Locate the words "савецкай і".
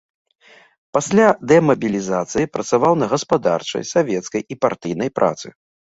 3.95-4.55